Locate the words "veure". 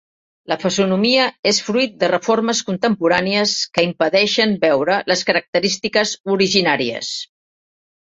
4.65-4.97